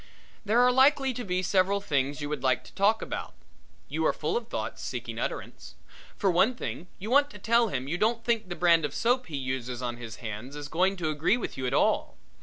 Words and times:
There 0.43 0.59
are 0.59 0.71
likely 0.71 1.13
to 1.13 1.23
be 1.23 1.43
several 1.43 1.79
things 1.79 2.21
you 2.21 2.29
would 2.29 2.41
like 2.41 2.63
to 2.63 2.73
talk 2.73 3.03
about. 3.03 3.35
You 3.87 4.03
are 4.07 4.13
full 4.13 4.35
of 4.35 4.47
thoughts 4.47 4.81
seeking 4.81 5.19
utterance. 5.19 5.75
For 6.17 6.31
one 6.31 6.55
thing 6.55 6.87
you 6.97 7.11
want 7.11 7.29
to 7.29 7.37
tell 7.37 7.67
him 7.67 7.87
you 7.87 7.99
don't 7.99 8.23
think 8.23 8.49
the 8.49 8.55
brand 8.55 8.83
of 8.83 8.95
soap 8.95 9.27
he 9.27 9.37
uses 9.37 9.79
on 9.83 9.97
his 9.97 10.15
hands 10.15 10.55
is 10.55 10.69
going 10.69 10.97
to 10.97 11.11
agree 11.11 11.37
with 11.37 11.55
you 11.55 11.67
at 11.67 11.73
all. 11.75 12.17